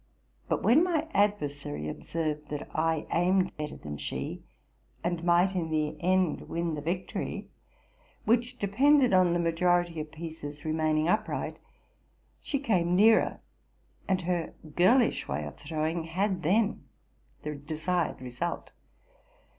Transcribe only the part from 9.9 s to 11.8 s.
of pieces remaining upright,